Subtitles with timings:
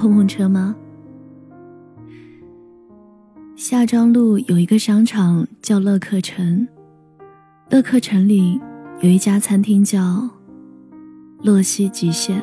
[0.00, 0.74] 碰碰车吗？
[3.54, 6.66] 夏庄路有一个商场叫乐客城，
[7.68, 8.58] 乐客城里
[9.02, 10.26] 有一家餐厅叫
[11.42, 12.42] 洛西极限。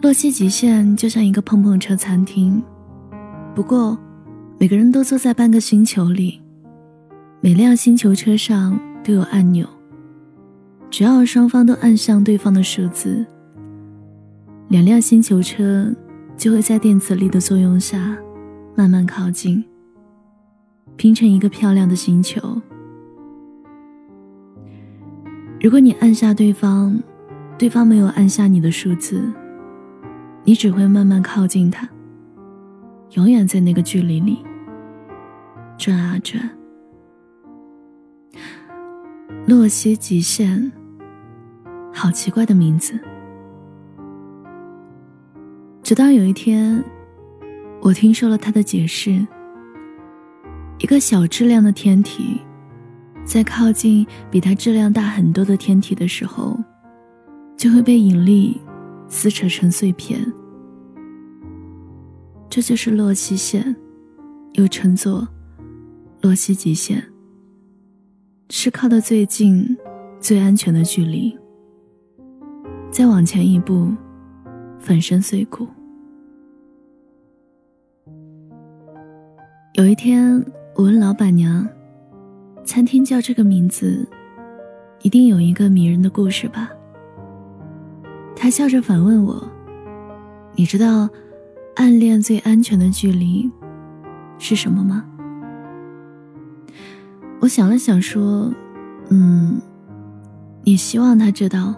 [0.00, 2.62] 洛西极限就像一个碰碰车餐厅，
[3.52, 3.98] 不过
[4.60, 6.40] 每个人都坐在半个星球里，
[7.40, 9.66] 每辆星球车上都有按钮，
[10.88, 13.26] 只要双方都按向对方的数字，
[14.68, 15.94] 两辆星球车
[16.36, 18.18] 就会在电磁力的作用下
[18.76, 19.64] 慢慢靠近，
[20.96, 22.60] 拼成一个漂亮的星球。
[25.58, 27.00] 如果你按下对方，
[27.56, 29.22] 对方没有按下你的数字。
[30.44, 31.88] 你只会慢慢靠近他，
[33.12, 34.38] 永远在那个距离里
[35.76, 36.48] 转啊转。
[39.46, 40.70] 洛西极限，
[41.92, 42.98] 好奇怪的名字。
[45.88, 46.84] 直到有一天，
[47.80, 49.26] 我听说了他的解释：
[50.80, 52.38] 一个小质量的天体，
[53.24, 56.62] 在靠近比它质量大很多的天体的时候，
[57.56, 58.60] 就会被引力。
[59.08, 60.30] 撕扯成碎片，
[62.50, 63.74] 这就是洛希线，
[64.52, 65.26] 又称作
[66.20, 67.02] 洛希极限，
[68.50, 69.74] 是靠得最近、
[70.20, 71.34] 最安全的距离。
[72.90, 73.90] 再往前一步，
[74.78, 75.66] 粉身碎骨。
[79.78, 81.64] 有一天，我问老板娘
[82.66, 84.04] ：“餐厅叫这个名字，
[85.02, 86.68] 一定有一个迷人的故事吧？”
[88.34, 89.40] 他笑着反问我
[90.56, 91.08] ：“你知道，
[91.76, 93.48] 暗恋最安全的距离
[94.36, 95.04] 是什么吗？”
[97.38, 98.52] 我想了想说
[99.10, 99.60] ：“嗯，
[100.64, 101.72] 你希望他知道，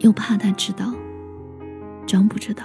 [0.00, 0.92] 又怕他知道，
[2.08, 2.64] 装不知道。”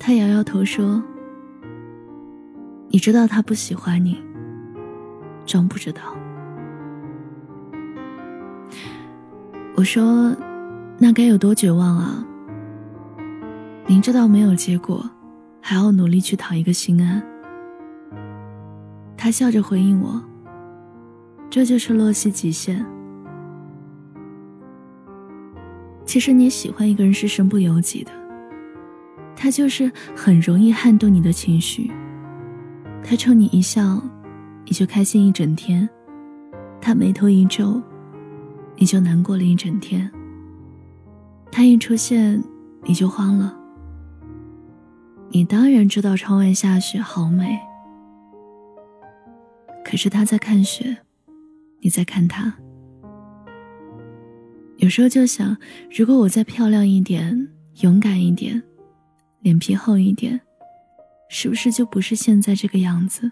[0.00, 1.02] 他摇摇头说
[2.88, 4.22] ：“你知道他不喜欢你，
[5.44, 6.02] 装不知道。”
[9.76, 10.36] 我说。
[10.98, 12.26] 那该有多绝望啊！
[13.86, 15.10] 明知道没有结果，
[15.60, 17.22] 还要努力去讨一个心安。
[19.14, 20.24] 他笑着回应我
[21.50, 22.82] ：“这就是洛西极限。
[26.06, 28.10] 其实你喜欢一个人是身不由己的，
[29.36, 31.90] 他就是很容易撼动你的情绪。
[33.08, 34.02] 他冲你一笑，
[34.64, 35.88] 你就开心一整天；
[36.80, 37.80] 他眉头一皱，
[38.74, 40.10] 你就难过了一整天。”
[41.52, 42.42] 他一出现，
[42.82, 43.56] 你就慌了。
[45.30, 47.56] 你当然知道窗外下雪好美，
[49.84, 50.96] 可是他在看雪，
[51.80, 52.52] 你在看他。
[54.78, 55.56] 有时候就想，
[55.96, 57.48] 如果我再漂亮一点、
[57.82, 58.60] 勇敢一点、
[59.42, 60.40] 脸皮厚一点，
[61.28, 63.30] 是不是就不是现在这个样子？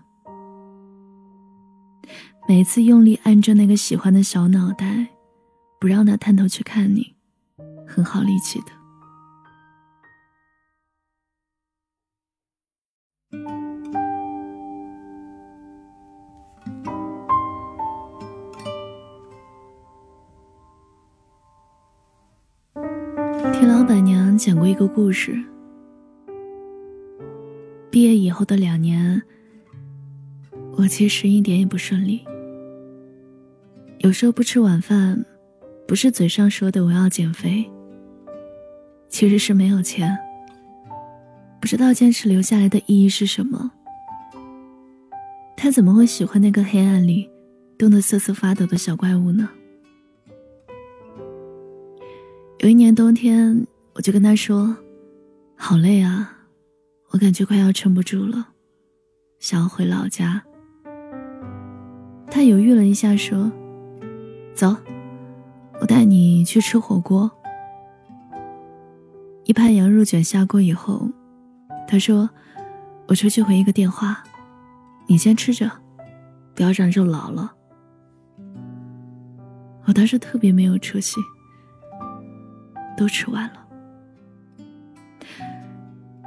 [2.47, 5.09] 每次用力按着那个喜欢的小脑袋，
[5.81, 7.15] 不让他探头去看你。
[7.87, 8.66] 很好力气的。
[23.53, 25.53] 听老板娘讲过一个故事。
[28.34, 29.22] 后的两年，
[30.76, 32.22] 我其实一点也不顺利。
[34.00, 35.24] 有时候不吃晚饭，
[35.88, 37.64] 不是嘴上说的我要减肥。
[39.08, 40.18] 其实是没有钱，
[41.60, 43.70] 不知道坚持留下来的意义是什么。
[45.56, 47.30] 他怎么会喜欢那个黑暗里
[47.78, 49.48] 冻得瑟瑟发抖的小怪物呢？
[52.58, 54.76] 有一年冬天，我就跟他说
[55.54, 56.33] ：“好累啊，
[57.14, 58.48] 我感觉快要撑不住了，
[59.38, 60.42] 想要回老家。”
[62.28, 63.52] 他犹豫了一下，说
[64.52, 64.76] ：“走，
[65.81, 67.31] 我带你去吃火锅。”
[69.46, 71.08] 一盘羊肉卷下锅以后，
[71.87, 72.28] 他说
[73.06, 74.25] ：“我出去回一个电话，
[75.06, 75.70] 你先吃着，
[76.52, 77.55] 不要让肉老了。”
[79.87, 81.20] 我当时特别没有出息，
[82.96, 83.63] 都吃完了。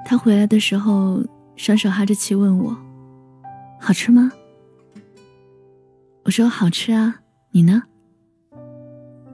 [0.09, 1.21] 他回来的时候，
[1.57, 2.77] 双手哈着气问我
[3.77, 4.31] ：“好吃吗？”
[6.23, 7.19] 我说：“好吃啊，
[7.51, 7.83] 你呢？”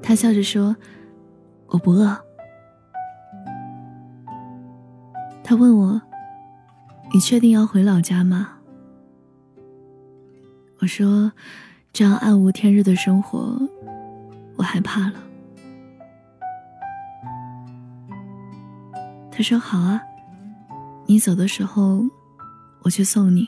[0.01, 0.75] 他笑着说
[1.69, 2.17] ：“我不饿。”
[5.45, 6.01] 他问我
[7.13, 8.57] ：“你确定要回老家吗？”
[10.81, 11.31] 我说
[11.93, 13.61] ：“这样暗无天日的生活，
[14.55, 15.13] 我害怕了。”
[19.29, 20.01] 他说：“好啊，
[21.13, 22.03] 你走的时候，
[22.81, 23.47] 我去送你。”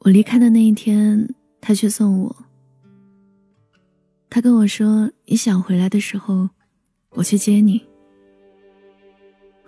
[0.00, 2.36] 我离开的那一天，他去送我。
[4.28, 6.50] 他跟我说：“你想回来的时候，
[7.12, 7.80] 我去接你。”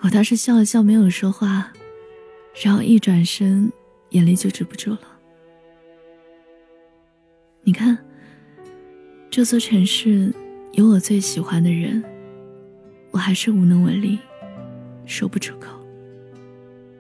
[0.01, 1.73] 我当时笑了笑，没有说话，
[2.63, 3.73] 然后一转身，
[4.11, 5.01] 眼泪就止不住了。
[7.63, 7.97] 你看，
[9.31, 10.31] 这座城市
[10.73, 12.05] 有我最喜欢的人，
[13.11, 14.19] 我还是无能为力，
[15.05, 15.69] 说不出口，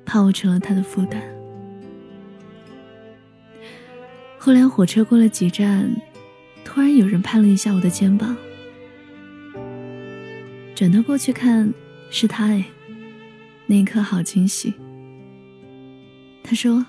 [0.04, 1.22] 怕我成了他的负担。
[4.38, 5.90] 后来火车过了几站，
[6.64, 8.36] 突然有人拍了一下我的肩膀，
[10.74, 11.72] 转头过去看，
[12.10, 12.64] 是他哎。
[13.66, 14.74] 那一刻好惊喜。
[16.42, 16.84] 他说：“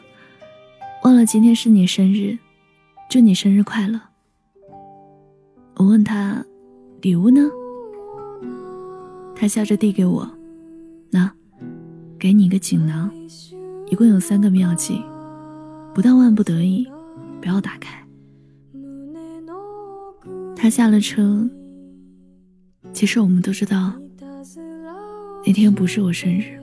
[1.06, 2.36] 忘了今天是你生日，
[3.08, 4.02] 祝你生日快乐。”
[5.78, 6.44] 我问他
[7.04, 7.42] ：“礼物呢？”
[9.42, 10.32] 他笑着递给我
[11.10, 11.32] ：“那，
[12.20, 13.12] 给你一个锦囊，
[13.88, 15.02] 一共有三个妙计，
[15.96, 16.88] 不到万不得已，
[17.42, 18.06] 不要打开。”
[20.56, 21.50] 他下了车。
[22.94, 23.92] 其实我们都知道，
[25.44, 26.61] 那天不是我生日。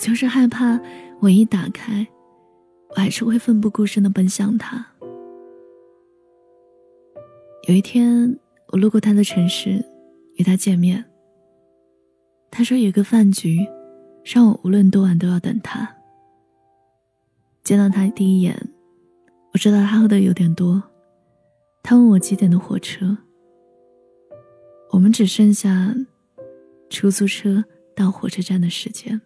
[0.00, 0.80] 就是害怕，
[1.20, 2.06] 我一打开，
[2.88, 4.84] 我还是会奋不顾身的奔向他。
[7.68, 8.38] 有一天，
[8.68, 9.84] 我路过他的城市，
[10.36, 11.04] 与他见面。
[12.50, 13.58] 他说有个饭局，
[14.24, 15.88] 让我无论多晚都要等他。
[17.62, 18.58] 见到他第一眼。
[19.52, 20.82] 我知道他喝的有点多，
[21.82, 23.18] 他问我几点的火车。
[24.90, 25.94] 我们只剩下
[26.88, 27.62] 出租车
[27.94, 29.20] 到火车站的时间。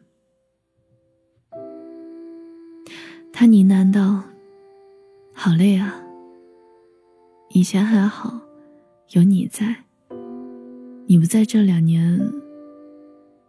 [3.37, 4.23] 他呢喃道
[5.35, 5.93] ：“好累啊。
[7.51, 8.39] 以前还好，
[9.11, 9.75] 有你在。
[11.07, 12.17] 你不在这两年，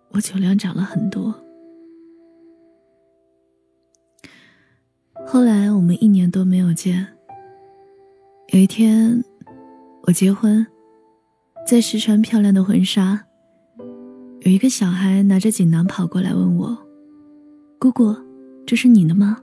[0.10, 1.32] 我酒量长了很多。”
[5.24, 7.06] 后来我们一年多没有见。
[8.54, 9.24] 有一天，
[10.02, 10.66] 我结婚，
[11.68, 13.24] 在试穿漂亮的婚纱，
[14.40, 16.76] 有一个小孩拿着锦囊跑过来问我
[17.78, 18.16] ：“姑姑，
[18.66, 19.38] 这是你的吗？”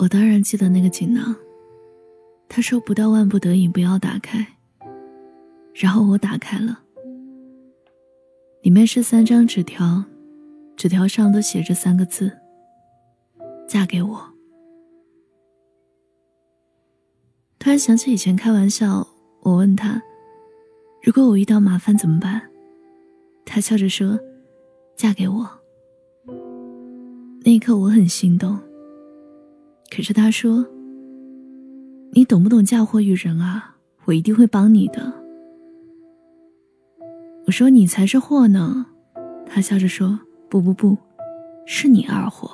[0.00, 1.36] 我当然记得那个锦囊。
[2.48, 4.46] 他说：“不到万不得已，不要打开。”
[5.76, 6.80] 然后我打开了，
[8.62, 10.02] 里面是三张纸条，
[10.74, 12.32] 纸条上都写着三个字。
[13.68, 14.18] 嫁给我。
[17.58, 19.06] 突然想起以前开玩笑，
[19.42, 20.02] 我问他
[21.04, 22.40] ：“如果我遇到麻烦怎么办？”
[23.44, 24.18] 他笑着说
[24.96, 25.46] ：“嫁给我。”
[27.44, 28.58] 那一刻我很心动。
[29.90, 30.64] 可是他说
[32.14, 33.76] ：“你懂不懂嫁祸于人啊？
[34.04, 35.12] 我一定会帮你的。”
[37.46, 38.86] 我说：“你才是祸呢。”
[39.44, 40.18] 他笑着说
[40.48, 40.96] ：“不不不，
[41.66, 42.50] 是你二货。”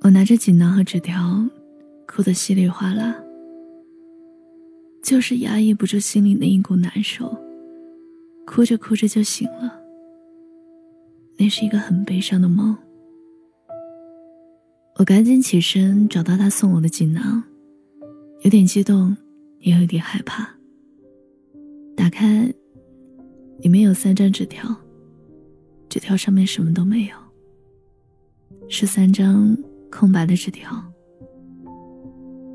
[0.00, 1.46] 我拿着锦囊和纸条，
[2.08, 3.14] 哭得稀里哗啦，
[5.02, 7.36] 就是压抑不住心里那一股难受，
[8.46, 9.78] 哭着哭着就醒了。
[11.36, 12.74] 那是一个很悲伤的梦。
[15.00, 17.42] 我赶紧起身，找到他送我的锦囊，
[18.42, 19.16] 有点激动，
[19.60, 20.46] 也有点害怕。
[21.96, 22.52] 打开，
[23.60, 24.76] 里面有三张纸条，
[25.88, 27.16] 纸条上面什么都没有，
[28.68, 29.56] 是三张。
[29.90, 30.70] 空白的纸条，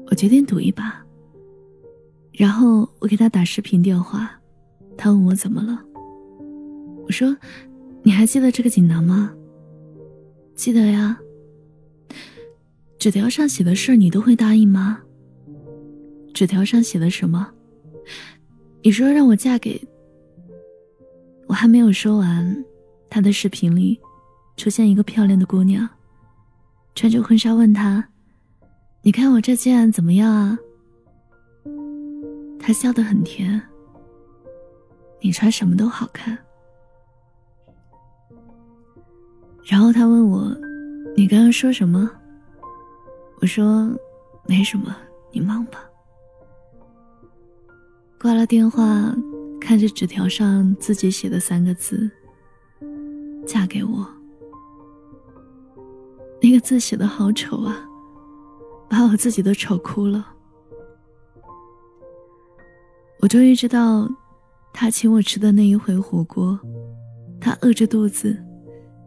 [0.08, 1.04] 我决定赌一把。
[2.32, 4.40] 然后我给他打视频电话，
[4.96, 5.84] 他问我怎么了。
[7.08, 7.36] 我说
[8.04, 9.34] ：“你还记得这个锦囊吗
[10.56, 11.20] ？”“记得呀。
[13.06, 15.00] ”“纸条上写的事你都会答应吗
[16.34, 17.48] ？”“纸条上写的什么
[18.82, 19.80] ？”“你说让我嫁给……”
[21.46, 22.66] 我还没有说完，
[23.08, 24.00] 他的视频里
[24.58, 25.88] 出现一个漂亮的姑娘。
[26.96, 28.04] 穿着婚纱问他
[29.06, 30.58] ：“你看我这件怎么样啊？
[32.60, 33.62] 他笑得很甜。
[35.22, 36.36] 你穿什么都好看。
[39.64, 40.58] 然后他问我
[41.16, 42.10] ：“你刚刚说什么？”
[43.42, 43.90] 我说
[44.48, 44.96] ：“没什么，
[45.32, 45.84] 你忙吧。”
[48.20, 49.16] 挂了电话，
[49.62, 52.10] 看着纸条上自己写的三个字
[53.46, 54.08] ：“嫁给我。”
[56.42, 57.76] 那个字写的好丑啊，
[58.90, 60.28] 把我自己都丑哭了。
[63.20, 64.08] 我终于知道，
[64.74, 66.60] 他请我吃的那一回火锅，
[67.40, 68.38] 他饿着肚子，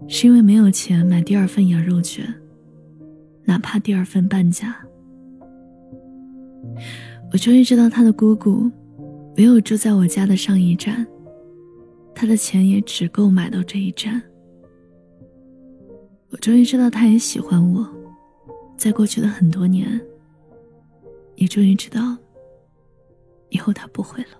[0.08, 2.24] 是因为没有钱买第二份羊肉卷，
[3.48, 4.76] 哪怕第二份半价。
[7.32, 8.70] 我终于知道他的姑姑，
[9.34, 11.06] 没有住在我家的上一站，
[12.14, 14.20] 他的钱也只够买到这一站。
[16.28, 17.88] 我终于知道他也喜欢我，
[18.76, 19.98] 在过去的很多年，
[21.36, 22.18] 也终于知道。
[23.48, 24.38] 以后他不会了。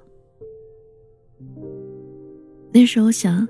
[2.75, 3.49] 那时候想，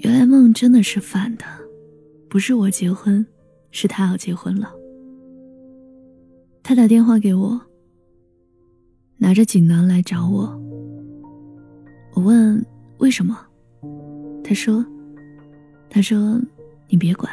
[0.00, 1.44] 原来梦真的是反的，
[2.28, 3.26] 不是我结婚，
[3.76, 4.72] 是他要结婚了。
[6.62, 7.60] 他打电话给我，
[9.18, 10.58] 拿着锦囊来找我。
[12.14, 12.64] 我问
[12.96, 13.38] 为什么，
[14.42, 14.82] 他说
[15.90, 16.40] ：“他说
[16.88, 17.30] 你别管。”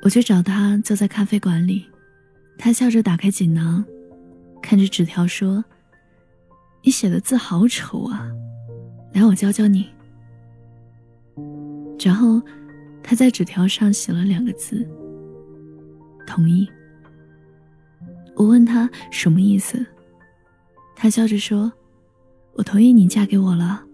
[0.00, 1.84] 我去找他，坐在咖啡馆里，
[2.56, 3.84] 他笑着打开锦囊。
[4.62, 5.64] 看着纸条说
[6.84, 8.30] ：“你写的字好丑啊，
[9.12, 9.88] 来，我教教你。”
[11.98, 12.40] 然后，
[13.04, 14.84] 他在纸条上写了两个字
[16.26, 16.66] ：“同意。”
[18.34, 19.84] 我问他什么意思，
[20.96, 21.70] 他笑着说
[22.54, 23.84] ：“我同意你嫁给我了。”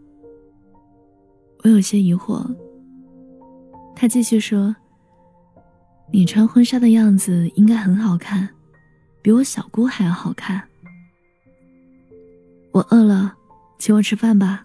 [1.65, 2.43] 我有些疑惑。
[3.95, 4.75] 他继续说
[6.11, 8.49] ：“你穿婚纱的样子应该很好看。”
[9.23, 10.63] 比我小姑还要好看。
[12.73, 13.35] 我饿了，
[13.79, 14.65] 请我吃饭吧。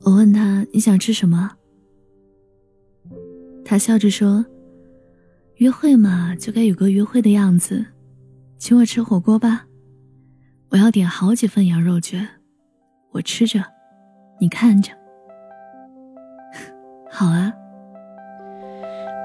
[0.00, 1.50] 我问他你想吃什么，
[3.64, 4.44] 他笑着说
[5.56, 7.84] ：“约会嘛，就该有个约会的样子，
[8.58, 9.64] 请我吃火锅吧。
[10.70, 12.28] 我要点好几份羊肉卷，
[13.12, 13.64] 我吃着，
[14.38, 14.92] 你看着。
[17.10, 17.52] 好啊。”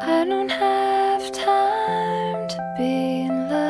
[0.02, 3.70] I don't have time to be in love.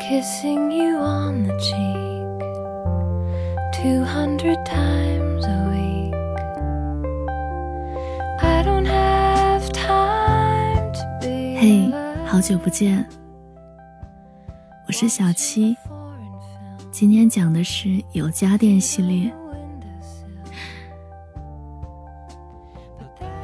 [0.00, 2.40] kissing you on the cheek
[3.72, 5.23] two hundred times
[8.64, 11.58] Don't have time to be.
[11.60, 11.92] 嘿，
[12.24, 13.06] 好久不见，
[14.86, 15.76] 我是小七。
[16.90, 19.30] 今天讲的是有家电系列。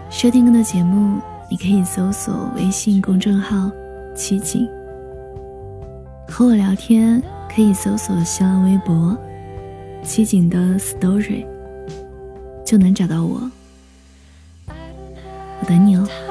[0.08, 3.70] 收听更多节目，你可以搜索微信公众号
[4.16, 4.66] “七景”。
[6.26, 7.22] 和我聊天
[7.54, 9.14] 可以搜索新浪微博
[10.02, 11.44] “七景的 story”，
[12.64, 13.38] 就能找到我。
[15.70, 16.29] 等你哦。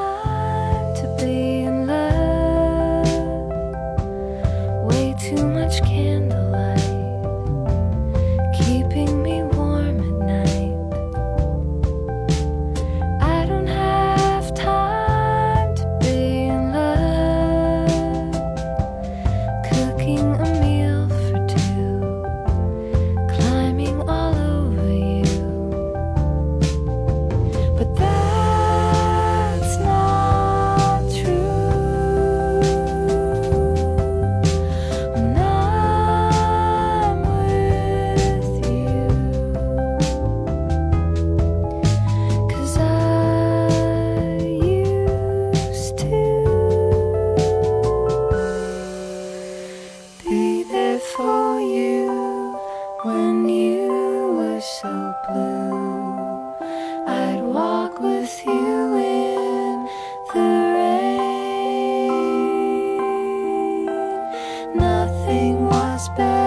[66.16, 66.39] despair.